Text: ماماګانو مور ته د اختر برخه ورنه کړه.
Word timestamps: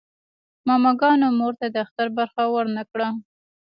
ماماګانو 0.67 1.27
مور 1.39 1.53
ته 1.59 1.67
د 1.73 1.75
اختر 1.85 2.07
برخه 2.17 2.43
ورنه 2.55 2.83
کړه. 2.91 3.07